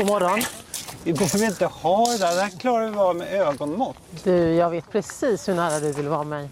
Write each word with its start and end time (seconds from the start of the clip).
God 0.00 0.08
morgon. 0.08 0.40
Vi 1.04 1.12
behöver 1.12 1.46
inte 1.46 1.66
ha 1.66 2.06
det 2.06 2.18
där. 2.18 2.34
Det 2.34 2.42
här 2.42 2.50
klarar 2.50 2.90
vi 2.90 2.98
av 2.98 3.16
med 3.16 3.32
ögonmått. 3.32 3.96
Du, 4.24 4.54
jag 4.54 4.70
vet 4.70 4.92
precis 4.92 5.48
hur 5.48 5.54
nära 5.54 5.80
du 5.80 5.92
vill 5.92 6.08
vara 6.08 6.24
mig. 6.24 6.50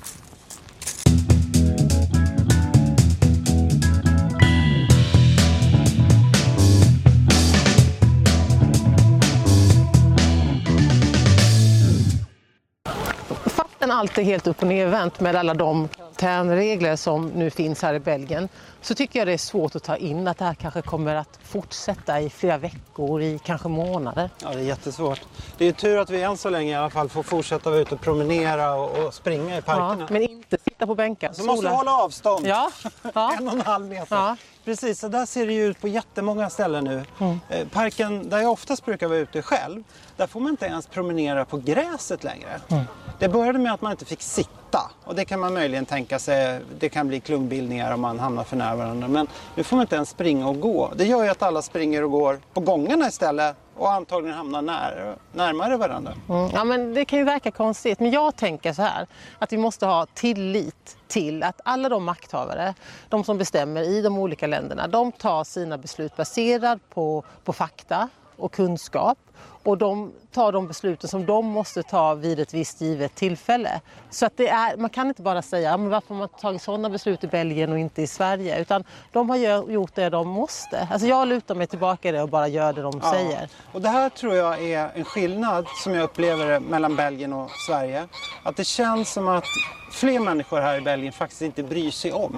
Fastän 13.44 13.90
allt 13.90 14.18
är 14.18 14.22
helt 14.22 14.46
upp 14.46 14.62
och 14.62 14.68
nervänt 14.68 15.20
med 15.20 15.36
alla 15.36 15.54
de 15.54 15.88
karantänregler 16.18 16.96
som 16.96 17.28
nu 17.28 17.50
finns 17.50 17.82
här 17.82 17.94
i 17.94 18.00
Belgien 18.00 18.48
så 18.80 18.94
tycker 18.94 19.18
jag 19.18 19.28
det 19.28 19.32
är 19.32 19.38
svårt 19.38 19.76
att 19.76 19.82
ta 19.82 19.96
in 19.96 20.28
att 20.28 20.38
det 20.38 20.44
här 20.44 20.54
kanske 20.54 20.82
kommer 20.82 21.14
att 21.14 21.38
fortsätta 21.42 22.20
i 22.20 22.30
flera 22.30 22.58
veckor, 22.58 23.22
i 23.22 23.40
kanske 23.44 23.68
månader. 23.68 24.30
Ja, 24.42 24.48
det 24.48 24.60
är 24.60 24.64
jättesvårt. 24.64 25.20
Det 25.58 25.64
är 25.64 25.72
tur 25.72 25.98
att 25.98 26.10
vi 26.10 26.22
än 26.22 26.36
så 26.36 26.50
länge 26.50 26.72
i 26.72 26.74
alla 26.74 26.90
fall 26.90 27.08
får 27.08 27.22
fortsätta 27.22 27.70
vara 27.70 27.80
ute 27.80 27.94
och 27.94 28.00
promenera 28.00 28.74
och, 28.74 29.04
och 29.04 29.14
springa 29.14 29.58
i 29.58 29.62
parkerna. 29.62 29.96
Ja, 30.00 30.06
men 30.10 30.22
inte 30.22 30.58
sitta 30.78 30.86
på 30.86 30.94
bänkar. 30.94 31.32
Så 31.32 31.44
måste 31.44 31.68
hålla 31.68 31.96
avstånd. 31.96 32.46
Ja. 32.46 32.70
ja. 33.14 33.34
en 33.38 33.48
och 33.48 33.54
en 33.54 33.60
halv 33.60 33.86
meter. 33.86 34.16
Ja. 34.16 34.36
Precis, 34.64 35.00
så 35.00 35.08
där 35.08 35.26
ser 35.26 35.46
det 35.46 35.54
ut 35.54 35.80
på 35.80 35.88
jättemånga 35.88 36.50
ställen 36.50 36.84
nu. 36.84 37.04
Mm. 37.18 37.40
Eh, 37.48 37.68
Parken 37.68 38.28
där 38.28 38.38
jag 38.38 38.52
oftast 38.52 38.84
brukar 38.84 39.08
vara 39.08 39.18
ute 39.18 39.42
själv, 39.42 39.82
där 40.16 40.26
får 40.26 40.40
man 40.40 40.50
inte 40.50 40.66
ens 40.66 40.86
promenera 40.86 41.44
på 41.44 41.56
gräset 41.56 42.24
längre. 42.24 42.60
Mm. 42.68 42.84
Det 43.18 43.28
började 43.28 43.58
med 43.58 43.72
att 43.72 43.80
man 43.80 43.92
inte 43.92 44.04
fick 44.04 44.22
sitta 44.22 44.90
och 45.04 45.14
det 45.14 45.24
kan 45.24 45.40
man 45.40 45.54
möjligen 45.54 45.86
tänka 45.86 46.18
sig, 46.18 46.60
det 46.78 46.88
kan 46.88 47.08
bli 47.08 47.20
klungbildningar 47.20 47.94
om 47.94 48.00
man 48.00 48.18
hamnar 48.18 48.44
för 48.44 48.56
nära 48.56 48.76
varandra. 48.76 49.08
Men 49.08 49.26
nu 49.54 49.64
får 49.64 49.76
man 49.76 49.82
inte 49.82 49.96
ens 49.96 50.08
springa 50.08 50.48
och 50.48 50.60
gå. 50.60 50.92
Det 50.96 51.04
gör 51.04 51.24
ju 51.24 51.28
att 51.30 51.42
alla 51.42 51.62
springer 51.62 52.04
och 52.04 52.10
går 52.10 52.40
på 52.54 52.60
gångarna 52.60 53.08
istället 53.08 53.56
och 53.78 53.92
antagligen 53.92 54.36
hamnar 54.36 54.62
när, 54.62 55.16
närmare 55.32 55.76
varandra. 55.76 56.12
Mm. 56.28 56.50
Ja, 56.52 56.64
men 56.64 56.94
det 56.94 57.04
kan 57.04 57.18
ju 57.18 57.24
verka 57.24 57.50
konstigt, 57.50 58.00
men 58.00 58.10
jag 58.10 58.36
tänker 58.36 58.72
så 58.72 58.82
här 58.82 59.06
att 59.38 59.52
vi 59.52 59.56
måste 59.56 59.86
ha 59.86 60.06
tillit 60.14 60.96
till 61.08 61.42
att 61.42 61.60
alla 61.64 61.88
de 61.88 62.04
makthavare, 62.04 62.74
de 63.08 63.24
som 63.24 63.38
bestämmer 63.38 63.82
i 63.82 64.02
de 64.02 64.18
olika 64.18 64.46
länderna, 64.46 64.88
de 64.88 65.12
tar 65.12 65.44
sina 65.44 65.78
beslut 65.78 66.16
baserat 66.16 66.78
på, 66.90 67.24
på 67.44 67.52
fakta 67.52 68.08
och 68.36 68.52
kunskap 68.52 69.18
och 69.62 69.78
de 69.78 70.12
tar 70.32 70.52
de 70.52 70.66
besluten 70.66 71.08
som 71.08 71.26
de 71.26 71.46
måste 71.46 71.82
ta 71.82 72.14
vid 72.14 72.40
ett 72.40 72.54
visst 72.54 72.80
givet 72.80 73.14
tillfälle. 73.14 73.80
Så 74.10 74.26
att 74.26 74.36
det 74.36 74.48
är, 74.48 74.76
man 74.76 74.90
kan 74.90 75.08
inte 75.08 75.22
bara 75.22 75.42
säga 75.42 75.76
men 75.76 75.88
varför 75.90 76.08
har 76.08 76.16
man 76.18 76.28
tagit 76.28 76.62
sådana 76.62 76.90
beslut 76.90 77.24
i 77.24 77.26
Belgien 77.26 77.72
och 77.72 77.78
inte 77.78 78.02
i 78.02 78.06
Sverige 78.06 78.60
utan 78.60 78.84
de 79.12 79.30
har 79.30 79.36
gjort 79.72 79.94
det 79.94 80.08
de 80.08 80.28
måste. 80.28 80.88
Alltså 80.90 81.06
jag 81.08 81.28
lutar 81.28 81.54
mig 81.54 81.66
tillbaka 81.66 82.08
i 82.08 82.12
det 82.12 82.22
och 82.22 82.28
bara 82.28 82.48
gör 82.48 82.72
det 82.72 82.82
de 82.82 83.00
Ja. 83.02 83.12
säger. 83.12 83.48
Och 83.72 83.80
det 83.82 83.88
här 83.88 84.08
tror 84.08 84.34
jag 84.34 84.62
är 84.64 84.90
en 84.94 85.04
skillnad 85.04 85.66
som 85.84 85.94
jag 85.94 86.04
upplever 86.04 86.46
det 86.46 86.60
mellan 86.60 86.96
Belgien 86.96 87.32
och 87.32 87.50
Sverige. 87.66 88.08
Att 88.42 88.56
det 88.56 88.64
känns 88.64 89.12
som 89.12 89.28
att 89.28 89.44
fler 89.92 90.20
människor 90.20 90.60
här 90.60 90.78
i 90.78 90.80
Belgien 90.80 91.12
faktiskt 91.12 91.42
inte 91.42 91.62
bryr 91.62 91.90
sig 91.90 92.12
om. 92.12 92.36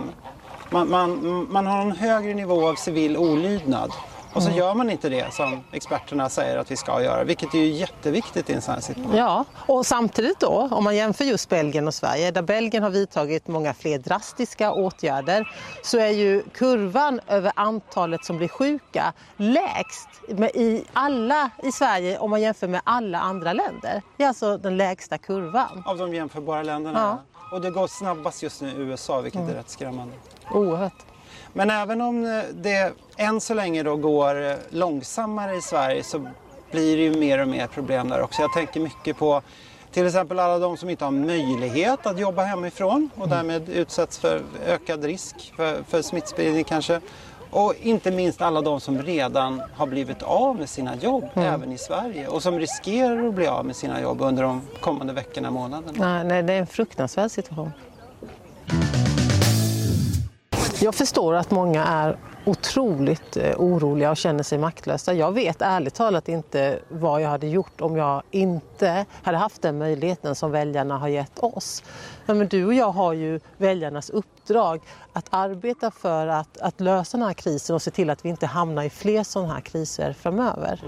Man, 0.71 0.91
man, 0.91 1.47
man 1.51 1.67
har 1.67 1.81
en 1.81 1.93
högre 1.93 2.35
nivå 2.35 2.69
av 2.69 2.75
civil 2.75 3.17
olydnad. 3.17 3.91
Och 4.33 4.43
så 4.43 4.49
Mm. 4.49 4.59
gör 4.59 4.75
man 4.75 4.91
inte 4.91 5.09
det 5.09 5.35
som 5.35 5.65
experterna 5.73 6.29
säger 6.29 6.57
att 6.57 6.71
vi 6.71 6.77
ska 6.77 7.03
göra, 7.03 7.25
vilket 7.25 7.55
är 7.55 7.59
ju 7.59 7.67
jätteviktigt 7.67 8.51
i 8.51 8.53
en 8.53 8.63
sån 8.63 8.75
här 8.75 8.81
situation. 8.81 9.17
Ja, 9.17 9.45
och 9.67 9.87
samtidigt 9.87 10.41
då, 10.41 10.69
om 10.71 10.85
man 10.85 10.97
jämför 10.97 11.25
just 11.25 11.49
Belgien 11.49 11.87
och 11.89 11.95
Sverige, 11.95 12.31
där 12.31 12.43
Belgien 12.43 12.83
har 12.83 12.91
vidtagit 12.91 13.49
många 13.49 13.75
fler 13.75 13.99
drastiska 13.99 14.73
åtgärder, 14.73 15.49
så 15.83 15.99
är 15.99 16.09
ju 16.09 16.43
kurvan 16.55 17.21
över 17.27 17.53
antalet 17.57 18.25
som 18.25 18.37
blir 18.37 18.49
sjuka 18.49 19.13
lägst 19.37 20.09
i 20.55 20.85
alla 20.93 21.51
i 21.63 21.73
Sverige 21.73 22.19
om 22.19 22.31
man 22.31 22.41
jämför 22.41 22.69
med 22.69 22.81
alla 22.85 23.19
andra 23.21 23.53
länder. 23.53 24.03
Det 24.17 24.25
är 24.25 24.29
alltså 24.29 24.57
den 24.57 24.77
lägsta 24.77 25.19
kurvan. 25.19 25.83
Av 25.87 25.99
de 25.99 26.15
jämförbara 26.15 26.63
länderna. 26.63 27.19
Och 27.53 27.61
det 27.61 27.71
går 27.71 27.87
snabbast 27.87 28.43
just 28.43 28.61
nu 28.63 28.69
i 28.71 28.75
USA, 28.77 29.21
vilket 29.21 29.41
Mm. 29.41 29.53
är 29.53 29.59
rätt 29.59 29.71
skrämmande. 29.71 30.15
Oerhört. 30.51 30.93
Men 31.53 31.71
även 31.71 32.01
om 32.01 32.25
eh, 32.25 32.43
det 32.53 32.93
än 33.17 33.41
så 33.41 33.55
länge 33.55 33.83
då 33.83 33.97
går 33.97 34.51
eh, 34.51 34.57
långsammare 34.71 35.57
i 35.57 35.61
Sverige 35.63 36.05
så 36.05 36.27
blir 36.71 36.97
det 36.97 37.03
ju 37.03 37.21
mer 37.21 37.39
och 37.39 37.49
mer 37.49 37.67
problem 37.67 38.09
där 38.09 38.23
också. 38.23 38.43
Jag 38.43 38.53
tänker 38.53 38.81
mycket 38.81 39.17
på 39.17 39.43
till 39.93 40.07
exempel 40.07 40.39
alla 40.39 40.59
de 40.59 40.77
som 40.77 40.91
inte 40.91 41.05
har 41.05 41.13
möjlighet 41.13 42.07
att 42.07 42.19
jobba 42.19 42.43
hemifrån 42.43 43.11
och 43.15 43.29
därmed 43.29 43.69
utsätts 43.69 44.19
för 44.19 44.43
ökad 44.67 45.05
risk 45.05 45.53
för, 45.57 45.83
för 45.83 46.03
smittspridning 46.03 46.65
kanske. 46.65 47.01
Och 47.51 47.75
inte 47.81 48.11
minst 48.11 48.43
alla 48.43 48.61
de 48.61 48.81
som 48.81 49.03
redan 49.03 49.63
har 49.75 49.87
blivit 49.87 50.23
av 50.23 50.57
med 50.57 50.69
sina 50.69 50.97
jobb 50.97 51.25
även 51.35 51.73
i 51.73 51.79
Sverige 51.79 52.29
och 52.29 52.43
som 52.43 52.59
riskerar 52.59 53.29
att 53.29 53.35
bli 53.35 53.47
av 53.47 53.67
med 53.67 53.77
sina 53.77 54.01
jobb 54.01 54.21
under 54.21 54.43
de 54.43 54.63
kommande 54.81 55.13
veckorna 55.13 55.49
och 55.49 55.55
månaderna. 55.55 55.93
Nej, 55.97 56.25
nej, 56.25 56.43
det 56.43 56.53
är 56.53 56.59
en 56.59 56.67
fruktansvärd 56.67 57.31
situation. 57.31 57.73
Jag 60.83 60.95
förstår 60.95 61.35
att 61.35 61.51
många 61.51 61.85
är 61.85 62.19
otroligt 62.45 63.37
eh, 63.37 63.55
oroliga 63.57 64.11
och 64.11 64.17
känner 64.17 64.43
sig 64.43 64.59
maktlösa. 64.59 65.15
Jag 65.15 65.33
vet 65.33 65.63
ärligt 65.63 65.95
talat 65.95 66.29
inte 66.29 66.79
vad 66.89 67.23
jag 67.23 67.29
hade 67.29 67.47
gjort 67.47 67.81
om 67.81 67.97
jag 67.97 68.23
inte 68.31 69.07
hade 69.23 69.39
haft 69.39 69.63
den 69.63 69.79
möjligheten 69.79 70.35
som 70.35 70.51
väljarna 70.51 70.99
har 70.99 71.09
gett 71.09 71.39
oss. 71.39 71.83
Men 72.27 72.49
du 72.49 72.67
och 72.67 72.75
jag 72.75 72.91
har 72.91 73.13
ju 73.13 73.41
väljarnas 73.57 74.11
uppdrag 74.11 74.81
att 75.13 75.27
arbeta 75.31 75.91
för 75.91 76.27
att, 76.27 76.59
att 76.59 76.81
lösa 76.81 77.17
den 77.17 77.27
här 77.27 77.35
krisen 77.35 77.75
och 77.75 77.83
se 77.83 77.91
till 77.91 78.11
att 78.11 78.25
vi 78.25 78.29
inte 78.29 78.47
hamnar 78.47 78.83
i 78.83 78.91
fler 78.91 79.23
sådana 79.23 79.55
här 79.55 79.61
kriser 79.61 80.13
framöver. 80.13 80.81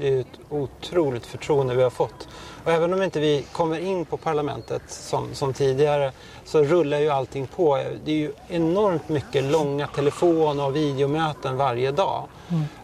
Det 0.00 0.08
är 0.08 0.20
ett 0.20 0.40
otroligt 0.50 1.26
förtroende 1.26 1.74
vi 1.74 1.82
har 1.82 1.90
fått. 1.90 2.28
Och 2.64 2.72
även 2.72 2.92
om 2.92 3.02
inte 3.02 3.20
vi 3.20 3.44
kommer 3.52 3.78
in 3.78 4.04
på 4.04 4.16
parlamentet 4.16 4.82
som, 4.88 5.34
som 5.34 5.52
tidigare 5.52 6.12
så 6.44 6.62
rullar 6.62 6.98
ju 6.98 7.08
allting 7.08 7.46
på. 7.46 7.82
Det 8.04 8.10
är 8.10 8.16
ju 8.16 8.32
enormt 8.48 9.08
mycket 9.08 9.44
långa 9.44 9.86
telefon 9.86 10.60
och 10.60 10.76
videomöten 10.76 11.56
varje 11.56 11.90
dag. 11.90 12.28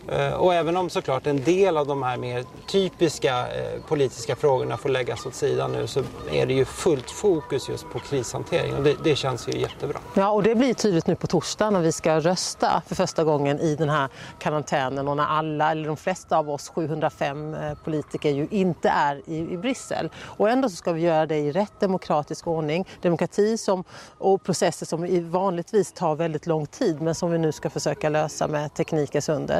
Eh, 0.08 0.32
och 0.32 0.54
även 0.54 0.76
om 0.76 0.90
såklart 0.90 1.26
en 1.26 1.44
del 1.44 1.76
av 1.76 1.86
de 1.86 2.02
här 2.02 2.16
mer 2.16 2.44
typiska 2.66 3.38
eh, 3.38 3.80
politiska 3.88 4.36
frågorna 4.36 4.76
får 4.76 4.88
läggas 4.88 5.26
åt 5.26 5.34
sidan 5.34 5.72
nu 5.72 5.86
så 5.86 6.02
är 6.32 6.46
det 6.46 6.54
ju 6.54 6.64
fullt 6.64 7.10
fokus 7.10 7.68
just 7.68 7.90
på 7.90 7.98
krishantering 7.98 8.74
och 8.74 8.82
det, 8.82 8.96
det 9.04 9.16
känns 9.16 9.48
ju 9.48 9.58
jättebra. 9.58 9.98
Ja, 10.14 10.30
och 10.30 10.42
det 10.42 10.54
blir 10.54 10.74
tydligt 10.74 11.06
nu 11.06 11.14
på 11.14 11.26
torsdag 11.26 11.70
när 11.70 11.80
vi 11.80 11.92
ska 11.92 12.20
rösta 12.20 12.82
för 12.86 12.94
första 12.94 13.24
gången 13.24 13.60
i 13.60 13.76
den 13.76 13.88
här 13.88 14.08
karantänen 14.38 15.08
och 15.08 15.16
när 15.16 15.24
alla, 15.24 15.70
eller 15.70 15.86
de 15.86 15.96
flesta 15.96 16.38
av 16.38 16.50
oss 16.50 16.68
705 16.68 17.54
eh, 17.54 17.74
politiker 17.84 18.30
ju 18.30 18.46
inte 18.50 18.88
är 18.88 19.22
i, 19.26 19.52
i 19.52 19.56
Bryssel. 19.56 20.10
Och 20.22 20.50
ändå 20.50 20.68
så 20.68 20.76
ska 20.76 20.92
vi 20.92 21.00
göra 21.00 21.26
det 21.26 21.38
i 21.38 21.52
rätt 21.52 21.80
demokratisk 21.80 22.46
ordning. 22.46 22.88
Demokrati 23.02 23.58
som, 23.58 23.84
och 24.18 24.42
processer 24.42 24.86
som 24.86 25.30
vanligtvis 25.30 25.92
tar 25.92 26.14
väldigt 26.14 26.46
lång 26.46 26.66
tid 26.66 27.02
men 27.02 27.14
som 27.14 27.30
vi 27.30 27.38
nu 27.38 27.52
ska 27.52 27.70
försöka 27.70 28.08
lösa 28.08 28.48
med 28.48 28.74
teknikens 28.74 29.28
under. 29.28 29.53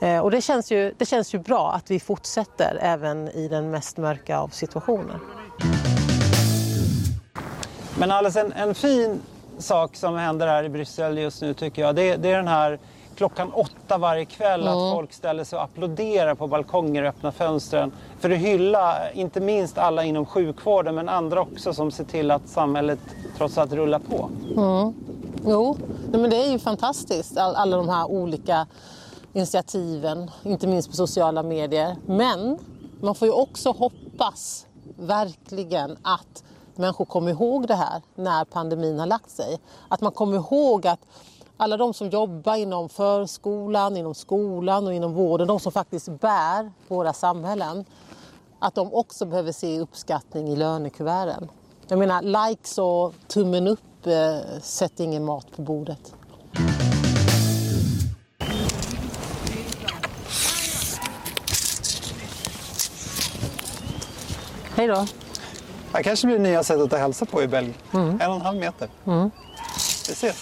Eh, 0.00 0.18
och 0.18 0.30
det 0.30 0.40
känns, 0.40 0.70
ju, 0.70 0.94
det 0.98 1.06
känns 1.06 1.34
ju 1.34 1.38
bra 1.38 1.72
att 1.72 1.90
vi 1.90 2.00
fortsätter 2.00 2.78
även 2.80 3.28
i 3.28 3.48
den 3.48 3.70
mest 3.70 3.96
mörka 3.96 4.38
av 4.38 4.48
situationer. 4.48 5.18
Men 7.98 8.10
Alice, 8.10 8.40
en, 8.40 8.52
en 8.52 8.74
fin 8.74 9.20
sak 9.58 9.96
som 9.96 10.16
händer 10.16 10.46
här 10.46 10.64
i 10.64 10.68
Bryssel 10.68 11.18
just 11.18 11.42
nu 11.42 11.54
tycker 11.54 11.82
jag, 11.82 11.94
det, 11.94 12.16
det 12.16 12.32
är 12.32 12.36
den 12.36 12.48
här 12.48 12.78
klockan 13.18 13.52
åtta 13.52 13.98
varje 13.98 14.24
kväll 14.24 14.68
att 14.68 14.92
folk 14.94 15.12
ställer 15.12 15.44
sig 15.44 15.56
och 15.56 15.64
applåderar 15.64 16.34
på 16.34 16.46
balkonger 16.46 17.02
och 17.02 17.08
öppnar 17.08 17.30
fönstren 17.30 17.92
för 18.20 18.30
att 18.30 18.38
hylla 18.38 19.10
inte 19.12 19.40
minst 19.40 19.78
alla 19.78 20.04
inom 20.04 20.26
sjukvården 20.26 20.94
men 20.94 21.08
andra 21.08 21.40
också 21.40 21.74
som 21.74 21.90
ser 21.90 22.04
till 22.04 22.30
att 22.30 22.48
samhället 22.48 22.98
trots 23.36 23.58
allt 23.58 23.72
rullar 23.72 23.98
på. 23.98 24.30
Jo, 25.46 25.76
nej, 26.10 26.20
men 26.20 26.30
det 26.30 26.36
är 26.36 26.50
ju 26.50 26.58
fantastiskt, 26.58 27.38
all, 27.38 27.54
alla 27.54 27.76
de 27.76 27.88
här 27.88 28.10
olika 28.10 28.66
initiativen, 29.38 30.30
inte 30.42 30.66
minst 30.66 30.90
på 30.90 30.96
sociala 30.96 31.42
medier. 31.42 31.96
Men 32.06 32.58
man 33.00 33.14
får 33.14 33.28
ju 33.28 33.34
också 33.34 33.70
hoppas 33.70 34.66
verkligen 34.96 35.96
att 36.02 36.44
människor 36.74 37.04
kommer 37.04 37.30
ihåg 37.30 37.68
det 37.68 37.74
här 37.74 38.02
när 38.14 38.44
pandemin 38.44 38.98
har 38.98 39.06
lagt 39.06 39.30
sig. 39.30 39.58
Att 39.88 40.00
man 40.00 40.12
kommer 40.12 40.36
ihåg 40.36 40.86
att 40.86 41.00
alla 41.56 41.76
de 41.76 41.94
som 41.94 42.08
jobbar 42.08 42.56
inom 42.56 42.88
förskolan, 42.88 43.96
inom 43.96 44.14
skolan 44.14 44.86
och 44.86 44.94
inom 44.94 45.14
vården, 45.14 45.48
de 45.48 45.60
som 45.60 45.72
faktiskt 45.72 46.08
bär 46.08 46.72
våra 46.88 47.12
samhällen, 47.12 47.84
att 48.58 48.74
de 48.74 48.94
också 48.94 49.26
behöver 49.26 49.52
se 49.52 49.80
uppskattning 49.80 50.48
i 50.48 50.56
lönekuverten. 50.56 51.48
Jag 51.88 51.98
menar, 51.98 52.48
likes 52.48 52.78
och 52.78 53.14
tummen 53.28 53.68
upp 53.68 54.06
eh, 54.06 54.60
sätter 54.62 55.04
ingen 55.04 55.24
mat 55.24 55.46
på 55.56 55.62
bordet. 55.62 56.14
Hej 64.78 64.86
då. 64.86 65.06
Det 65.92 66.02
kanske 66.02 66.26
blir 66.26 66.36
det 66.36 66.42
nya 66.42 66.62
sättet 66.62 66.92
att 66.92 67.00
hälsa 67.00 67.24
på 67.24 67.42
i 67.42 67.46
Belgien. 67.46 67.74
Mm. 67.94 68.20
En 68.20 68.30
och 68.30 68.36
en 68.36 68.40
halv 68.40 68.58
meter. 68.58 68.88
Mm. 69.06 69.30
Vi 70.08 70.12
ses. 70.12 70.36